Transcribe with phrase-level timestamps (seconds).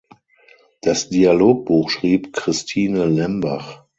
[0.81, 3.85] Das Dialogbuch schrieb Christine Lembach.